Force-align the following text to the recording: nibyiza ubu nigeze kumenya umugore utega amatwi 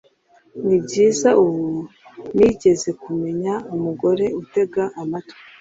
nibyiza 0.65 1.29
ubu 1.43 1.65
nigeze 2.35 2.89
kumenya 3.01 3.53
umugore 3.75 4.25
utega 4.41 4.83
amatwi 5.01 5.37